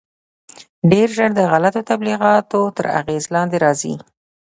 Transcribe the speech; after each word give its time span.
ډېر 0.91 1.07
ژر 1.15 1.31
د 1.35 1.41
غلطو 1.51 1.81
تبلیغاتو 1.91 2.61
تر 2.77 2.85
اغېز 2.99 3.23
لاندې 3.35 3.57
راځي. 3.63 3.95